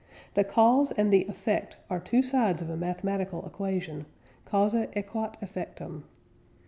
[0.33, 4.07] The "cause" and the "effect" are two sides of a mathematical equation
[4.45, 6.05] (Causa aequat effectum).